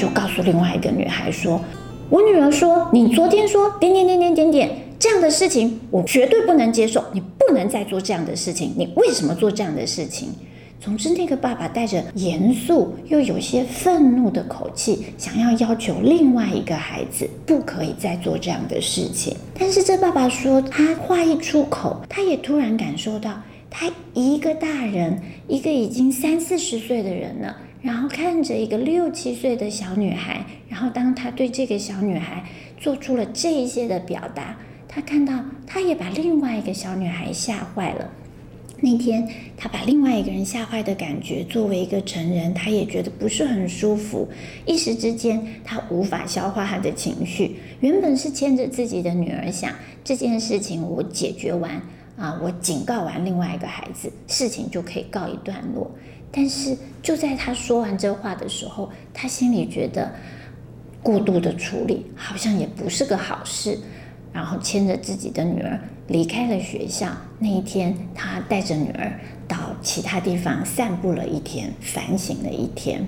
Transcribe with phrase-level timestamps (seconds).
[0.00, 1.60] 就告诉另外一个女孩说
[2.08, 8.72] ：“我女儿说，你昨天说点点点点点点这样的事情，我绝对不能接受，你不能再做这样的事情。
[8.78, 10.30] 你为什么做这样的事情？”
[10.80, 19.36] 总之，那个爸爸带着严肃又有些愤怒的口气，想要要求另外一个孩子不可以再做这样的事情。
[19.58, 23.34] 但是这爸爸说，他话一出口，他也突然感受到，
[23.68, 32.44] 他一个大人，一个已经三四十岁的人了，然后看着一个六七岁的小女孩，然后当他对这个小女孩
[32.78, 38.10] 做出了这一些的表达，他看到，他也把另外一个小女孩吓坏了。
[38.82, 44.26] 那天，他把另外一个人吓坏的感觉，作为一个成人，他也觉得不是很舒服。
[44.64, 47.56] 一时之间，他无法消化他的情绪。
[47.80, 49.70] 原本是牵着自己的女儿想
[50.02, 51.80] 这件事情，我解决完
[52.16, 55.90] 啊，我警告完另外一个孩子，事情就可以告一段落。
[56.32, 60.12] 但是就在他说完这话的时候，他心里觉得
[61.02, 63.78] 过度的处理好像也不是个好事。
[64.32, 67.08] 然后牵着自己的女儿离开了学校。
[67.40, 73.04] 那一天，他带着女儿到其他地方散步了一天，反省了一天。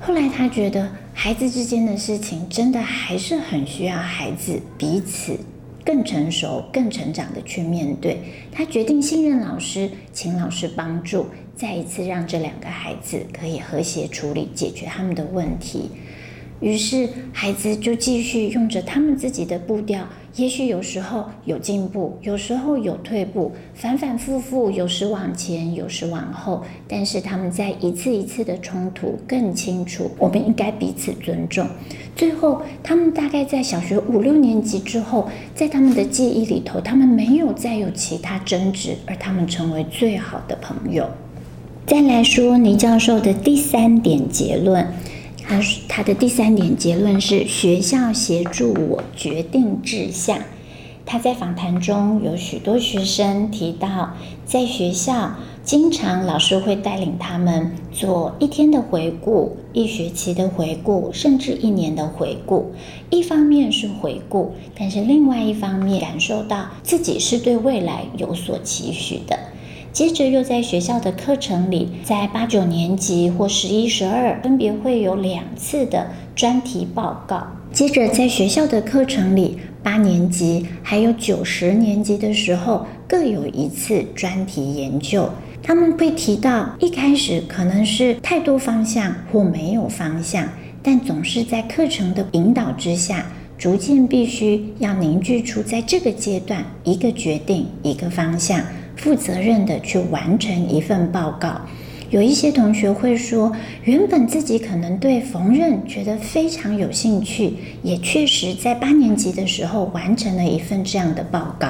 [0.00, 5.38] 后来，他觉得孩子之间的事情真的还是很需要孩子彼此
[5.84, 8.18] 更成熟、更成长的去面对。
[8.52, 15.90] 他决定信任老师，请老师帮助，再一次让这两个孩子可以和谐处理、解决他们的问题。
[16.60, 20.06] 于是，孩子就继续用着他们自己的步调。
[20.36, 26.62] 也许有时候有进步，有时候有退步，反反复复，有时往前，有时往后。
[26.86, 31.66] 但是他们在一次一次的冲突，更清楚我们应该彼此尊重。
[32.14, 41.08] 最后，他们大概在小学五六年级之后，在他们的记忆里头，他们没有再有其他争执，而他们成为最好的朋友。
[41.86, 44.86] 再来说倪教授的第三点结论。
[45.50, 50.38] 他他的第三点结论是学校协助我决定志向。
[51.04, 55.34] 他在访谈中有许多学生提到，在学校
[55.64, 62.70] 经常老师会带领他们做一天的回顾、一学期的回顾，甚至一年的回顾。
[63.10, 69.36] 一方面是回顾，但是另外一方面感受到自己是对未来有所期许的。
[69.92, 76.06] 接着又在学校的课程里，在八九年级或十一、十二，分别会有两次的
[76.36, 77.44] 专题报告。
[77.72, 85.28] 接着在学校的课程里，八年级还有九十年级的时候，各有一次专题研究。
[85.60, 90.48] 他们会提到，一开始可能是太多方向或没有方向，
[90.84, 93.26] 但总是在课程的引导之下，
[93.58, 98.62] 逐渐必须要凝聚出在这个阶段一个决定、一个方向。
[99.00, 101.62] 负责任的去完成一份报告。
[102.10, 103.50] 有一些同学会说，
[103.84, 111.68] 原本自己可能对缝纫觉得非常有兴趣，也确实在八年级的时候完成了一份这样的报告。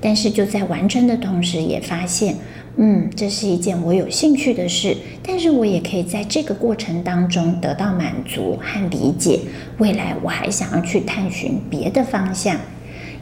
[0.00, 2.36] 但是就在完成的同时，也发现，
[2.76, 9.40] 嗯，这是一件我有兴趣的事，但是我也可以在这个过程当中得到满足和理解。
[9.78, 12.56] 未来我还想要去探寻别的方向。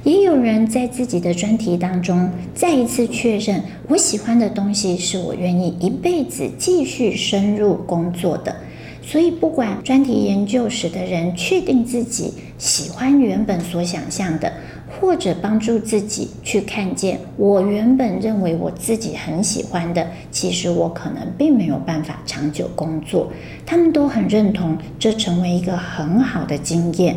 [0.04, 8.54] 也有人在自己的专题当中再一次确认，我喜欢的东西是我愿意一辈子继续深入工作的。
[9.02, 14.52] 所以，不管专题研究使得人确定自己喜欢原本所想象的，
[15.00, 23.32] 或者帮助自己去看见我原本认为我自己很喜欢的，其实我可能并没有办法长久工作。
[23.64, 27.16] 他们都很认同，这成为一个很好的经验。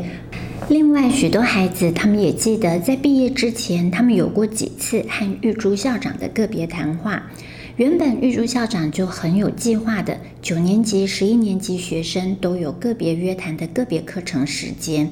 [0.70, 7.32] 另外，许多孩子他们也记得，在毕业之前，他们有过几次和玉珠校长的个别谈话。
[7.78, 15.10] 原本玉珠校长就很有计划的，九年级、十一年级学生都有个别约谈的个别课程时间。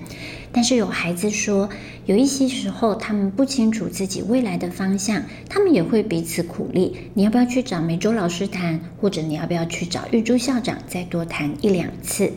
[0.51, 1.69] 但是有孩子说，
[2.05, 12.33] 有一些时候他们不清楚自己未来的方向，他们也会彼此鼓励：你要不要去找梅周老师谈，或者你要不要去找玉珠校长再多谈一两次？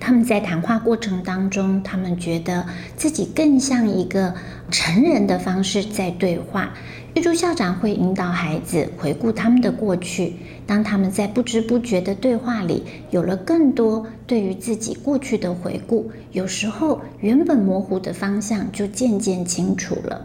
[0.00, 2.66] 他们在谈话过程当中，他们觉得
[2.96, 4.34] 自己更像一个
[4.70, 6.72] 成人的方式在对话。
[7.14, 20.24] 玉珠校长会引导孩子回顾他们的过去，当他们在不知不觉的对话里有了更多对于自己过去的回顾，有时候原本模糊的方向就渐渐清楚了。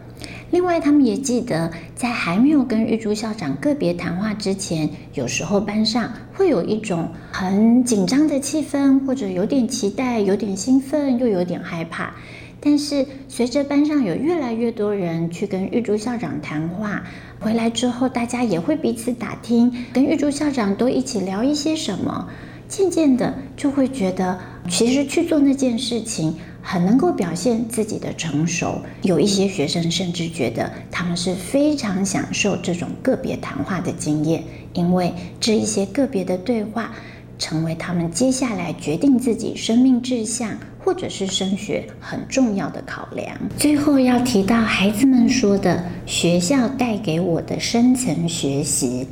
[0.50, 12.14] 另外，他们也记得，在还没有跟玉珠校长个别谈话之前，有时候班上会有一种很紧张的气氛，或者有点期待、有点兴奋，又有点害怕。
[12.60, 17.02] 但是，随着班上有越来越多人去跟玉珠校长谈话，
[17.40, 22.28] 回来之后，大家也会彼此打听，跟玉珠校长都一起聊一些什么。
[22.68, 26.34] 渐渐的，就会觉得其实去做那件事情
[26.68, 28.80] 很能够表现自己的成熟。
[29.02, 34.42] 有一些学生甚至觉得他们是非常享受这种个别谈话的经验，
[34.72, 36.92] 因为这一些个别的对话
[37.38, 43.36] 成为他们接下来决定自己生命志向或者是升学很重要的考量。
[43.56, 49.06] 最后要提到孩子们说的学校带给我的深层学习。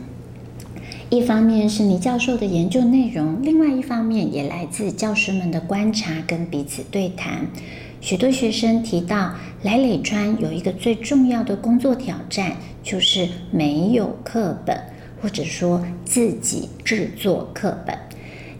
[1.14, 7.46] 一方面是倪教授的研究内容，另外一方面也来自教师们的观察跟彼此对谈。
[8.00, 9.32] 许多学生提到，
[9.62, 14.76] 来垒川有一个最重要的工作挑战，就是没有课本，
[15.22, 17.96] 或者说自己制作课本。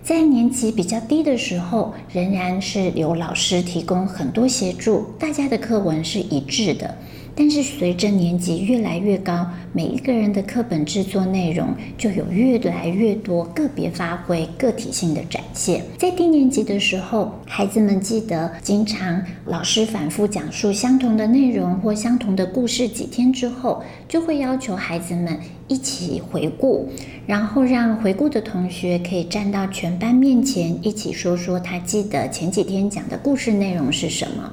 [0.04, 6.94] 在年级比较低的时候，仍然是由老师提供很多协助，大家的课文是一致的。
[7.36, 15.82] 但是随着年级越来越高，每一个人的课本制作内容就有越来越多个别发挥、个体性的展现。
[15.98, 26.88] 在低年级的时候，孩子们记得经常老师反复讲述相同的内容或相同的故事，几天之后就会要求孩子们一起回顾，
[27.26, 34.52] 然后让回顾的同学可以站到全班面前，一起说说他记得前几天讲的故事内容是什么。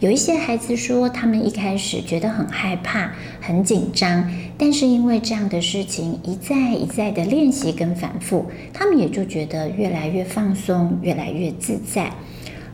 [0.00, 3.10] 有一些孩子说，他们一开始觉得很害怕、
[3.40, 8.44] 很紧张，但是因为这样的事情一再一再的练习跟反复，
[8.74, 12.12] 他们也就觉得越来越放松、越来越自在。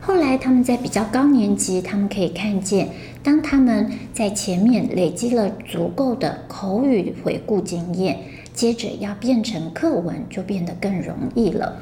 [0.01, 2.89] 后来他们在比较高年级，他们可以看见，
[3.23, 8.19] 当他们在前面累积了足够的口语回顾经验，
[8.53, 11.81] 接着要变成课文，就变得更容易了。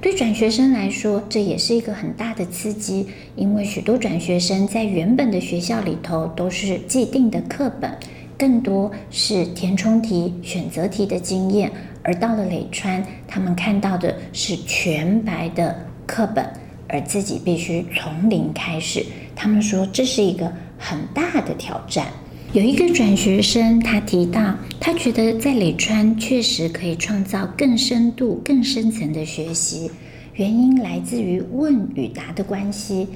[0.00, 3.06] 对转学生来说，这也是一个很大的刺激，
[3.36, 7.94] 因为许多转学生在原本的学校里头都是既定的课本，
[8.38, 11.70] 更多是填充题、选择题的经验，
[12.02, 16.50] 而到了磊川，他们看到的是全白的课本，
[16.88, 19.04] 而自己必须从零开始。
[19.36, 22.06] 他们说这是一个很大的挑战。
[22.52, 29.88] 有一个转学生，他提到，他觉得在磊川确实可以创造更深度、更深层的学习，
[30.34, 33.06] 原因来自于问与答的关系。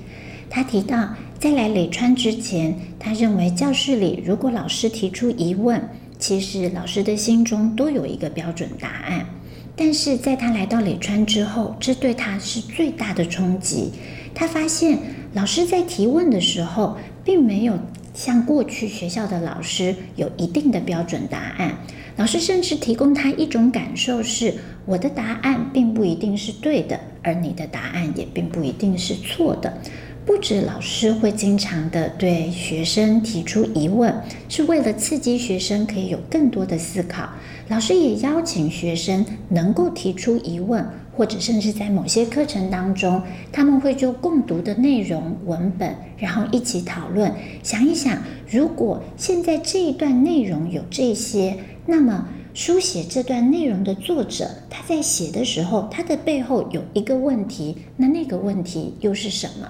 [0.48, 5.82] 他提到，在来磊川之前，他认为教室里如果老师提出疑问，
[6.16, 9.26] 其实老师的心中都有一个标准答案。
[9.74, 13.90] 但是在他来到磊川之后，这对他是最大的冲击。
[14.32, 14.96] 他发现
[15.32, 17.76] 老师在提问的时候，并没有。
[18.14, 21.76] 像过去学校的老师有一定的标准答案，
[22.16, 24.54] 老师甚至提供他一种感受是：
[24.86, 29.76] 我的答案并不一定是对的，而你的答案也并不一定是错的。
[30.24, 34.14] 不止老师会经常的对学生提出疑问，
[34.48, 37.28] 是为了刺激学生可以有更多的思考。
[37.68, 40.86] 老师也邀请学生能够提出疑问。
[41.16, 43.22] 或者甚至在某些课程当中，
[43.52, 47.32] 他们会就共读的内容文本，然后一起讨论，
[47.62, 48.18] 想一想，
[48.50, 51.56] 如果现在这一段内容有这些，
[51.86, 59.68] 那么书写这段内容的作者他在写的时候，他的背后有一个问题，那那个问题又是什么？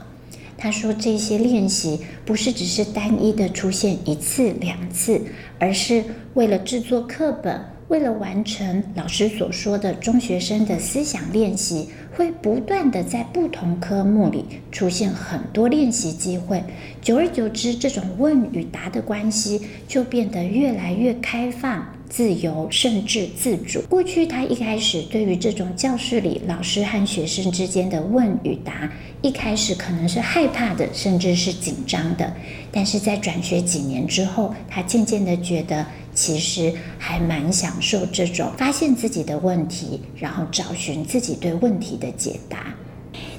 [0.57, 5.21] 他说这些练习不是只是单一的出现一次两次，
[5.59, 6.05] 而是
[6.35, 7.74] 为了制作课本。
[7.95, 16.61] 为了完成老师所说的中学生的思想练习，会不断地在不同科目里出现很多练习机会。
[17.01, 23.81] 久而久之，这种问与答的关系就变得越来越开放、自由，甚至自主。
[23.83, 28.91] 过去他一开始对于这种教室里老师和学生之间的问与答，
[29.23, 32.35] 一开始可能是害怕的，甚至是紧张的。
[32.73, 35.87] 但是在转学几年之后，他渐渐地觉得。
[36.15, 42.75] 其实还蛮享受这种发现自己的问题，然后找寻自己对问题的解答。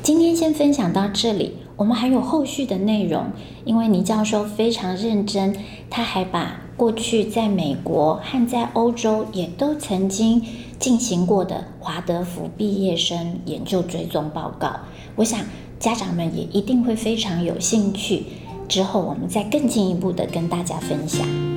[0.04, 3.26] 今天先分享到这里，我们还有后续的内容。
[3.64, 5.56] 因为倪教授非常认真，
[5.90, 10.42] 他还把过去在美国和在欧洲也都曾经
[10.78, 14.76] 进行过的华德福毕业生研究追踪报告。
[15.16, 15.40] 我想
[15.80, 18.26] 家长们也一定会非常有兴趣。
[18.68, 21.55] 之后我们再更进一步的跟大家分享。